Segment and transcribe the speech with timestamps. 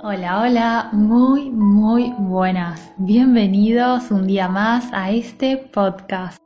[0.00, 2.92] Hola, hola, muy, muy buenas.
[2.98, 6.40] Bienvenidos un día más a este podcast.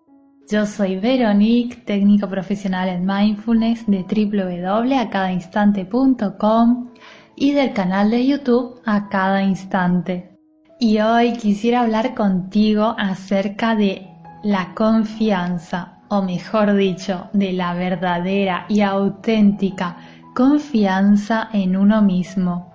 [0.51, 6.89] Yo soy Veronique, técnico profesional en mindfulness de www.acadainstante.com
[7.37, 10.35] y del canal de YouTube A Cada Instante.
[10.81, 14.09] Y hoy quisiera hablar contigo acerca de
[14.43, 19.99] la confianza, o mejor dicho, de la verdadera y auténtica
[20.35, 22.72] confianza en uno mismo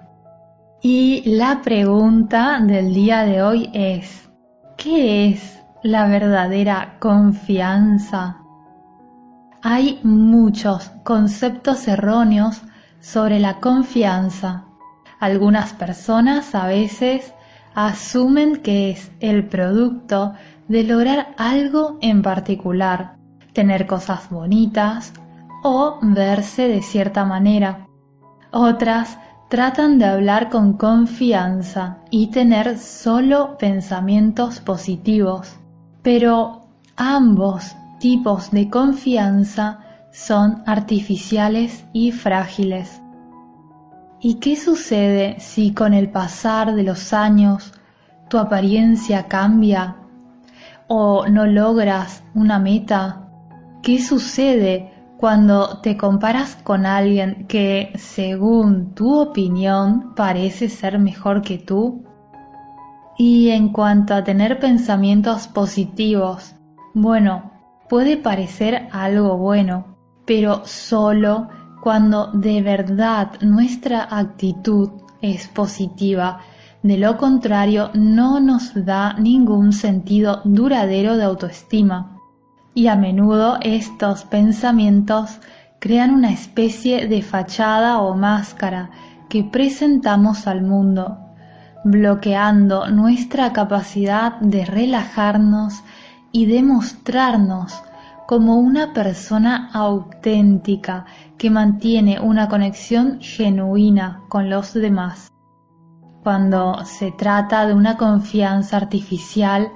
[0.82, 4.30] y la pregunta del día de hoy es,
[4.78, 8.38] ¿qué es la verdadera confianza?
[9.64, 12.62] Hay muchos conceptos erróneos
[13.00, 14.66] sobre la confianza.
[15.20, 17.34] Algunas personas a veces
[17.74, 20.34] asumen que es el producto
[20.68, 23.16] de lograr algo en particular,
[23.54, 25.14] tener cosas bonitas
[25.64, 27.88] o verse de cierta manera.
[28.52, 29.18] Otras
[29.50, 35.56] Tratan de hablar con confianza y tener solo pensamientos positivos,
[36.02, 36.68] pero
[36.98, 39.80] ambos tipos de confianza
[40.12, 43.02] son artificiales y frágiles.
[44.20, 47.72] ¿Y qué sucede si con el pasar de los años
[48.28, 49.96] tu apariencia cambia
[50.90, 53.30] o no logras una meta?
[53.82, 61.58] ¿Qué sucede cuando te comparas con alguien que, según tu opinión, parece ser mejor que
[61.58, 62.04] tú?
[63.18, 66.56] Y en cuanto a tener pensamientos positivos,
[66.94, 67.52] bueno,
[67.90, 71.50] puede parecer algo bueno, pero solo
[71.82, 76.42] cuando de verdad nuestra actitud es positiva.
[76.84, 82.17] De lo contrario, no nos da ningún sentido duradero de autoestima
[82.78, 85.40] y a menudo estos pensamientos
[85.80, 88.92] crean una especie de fachada o máscara
[89.30, 91.18] que presentamos al mundo,
[91.84, 95.84] bloqueando nuestra capacidad de relajarnos
[96.32, 97.82] y de mostrarnos
[98.28, 101.08] como una persona auténtica
[101.40, 105.32] que mantiene una conexión genuina con los demás.
[106.22, 109.72] Cuando se trata de una confianza artificial,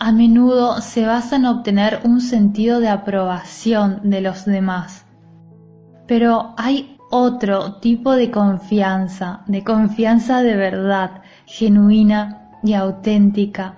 [0.00, 5.04] a menudo se basa en obtener un sentido de aprobación de los demás.
[6.06, 13.76] Pero hay otro tipo de confianza, de confianza de verdad, genuina y auténtica,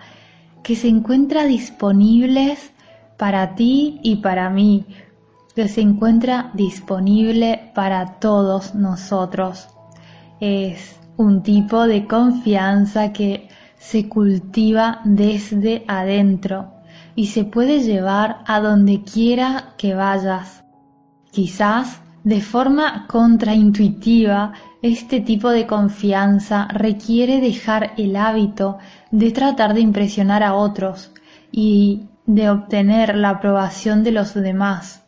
[0.62, 2.72] que se encuentra disponibles
[3.16, 4.86] para ti y para mí,
[5.54, 9.68] que se encuentra disponible para todos nosotros.
[10.40, 13.48] Es un tipo de confianza que
[13.80, 16.70] se cultiva desde adentro
[17.16, 20.62] y se puede llevar a donde quiera que vayas.
[21.32, 24.52] Quizás de forma contraintuitiva,
[24.82, 28.78] este tipo de confianza requiere dejar el hábito
[29.10, 31.10] de tratar de impresionar a otros
[31.50, 35.02] y de obtener la aprobación de los demás.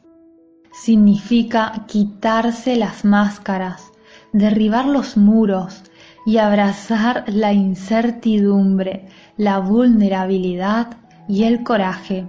[0.72, 3.92] Significa quitarse las máscaras,
[4.32, 5.82] derribar los muros,
[6.24, 10.96] y abrazar la incertidumbre, la vulnerabilidad
[11.28, 12.26] y el coraje.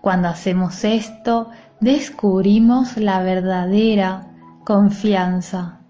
[0.00, 1.50] Cuando hacemos esto,
[1.80, 4.28] descubrimos la verdadera
[4.64, 5.80] confianza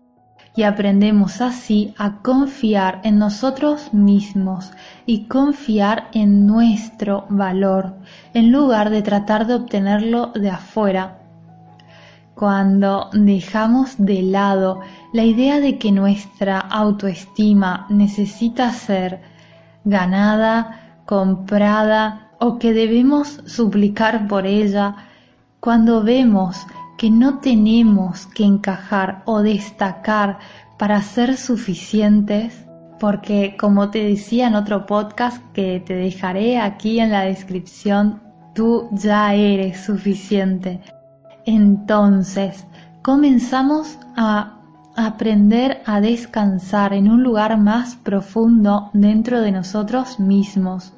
[0.57, 4.73] y aprendemos así a confiar en nosotros mismos
[5.05, 7.97] y confiar en nuestro valor
[8.33, 11.26] en lugar de tratar de obtenerlo de afuera
[12.37, 14.81] cuando dejamos de lado
[15.15, 19.23] la idea de que nuestra autoestima necesita ser
[19.87, 24.97] ganada, comprada o que debemos suplicar por ella,
[25.61, 26.67] cuando vemos
[26.99, 30.39] que no tenemos que encajar o destacar
[30.79, 32.67] para ser suficientes,
[33.01, 38.21] porque como te decía en otro podcast que te dejaré aquí en la descripción,
[38.55, 40.83] tú ya eres suficiente
[41.47, 42.67] entonces
[43.03, 44.57] comenzamos a
[44.97, 50.93] aprender a descansar en un lugar más profundo dentro de nosotros mismos.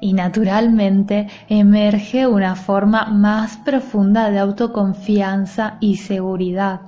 [0.00, 6.82] Y naturalmente emerge una forma más profunda de autoconfianza y seguridad.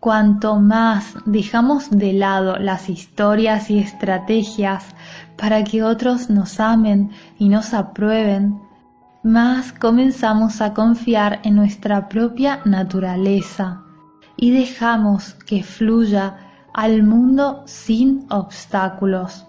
[0.00, 4.84] Cuanto más dejamos de lado las historias y estrategias
[5.36, 8.60] para que otros nos amen y nos aprueben,
[9.22, 13.82] más comenzamos a confiar en nuestra propia naturaleza
[14.36, 16.36] y dejamos que fluya
[16.74, 19.46] al mundo sin obstáculos.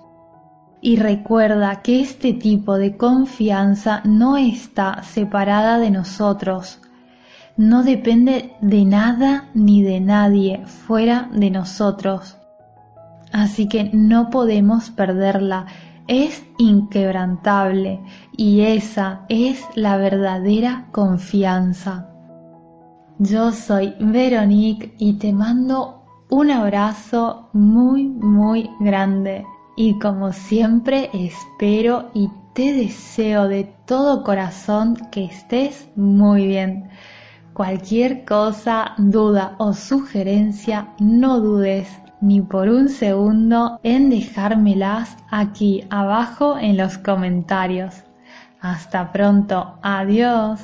[0.81, 6.79] Y recuerda que este tipo de confianza no está separada de nosotros,
[7.55, 12.37] no depende de nada ni de nadie fuera de nosotros.
[13.31, 15.65] Así que no podemos perderla,
[16.07, 17.99] es inquebrantable
[18.35, 22.09] y esa es la verdadera confianza.
[23.19, 29.45] Yo soy Veronique y te mando un abrazo muy muy grande
[29.75, 36.89] y como siempre espero y te deseo de todo corazón que estés muy bien.
[37.53, 41.87] Cualquier cosa, duda o sugerencia, no dudes
[42.23, 48.03] ni por un segundo en dejármelas aquí abajo en los comentarios.
[48.61, 50.61] Hasta pronto, adiós.